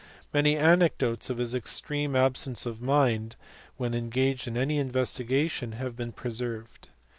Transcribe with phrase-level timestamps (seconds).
[0.33, 3.35] Many anecdotes of his extreme absence of mind
[3.77, 6.89] when engaged in any investigation have been preserved.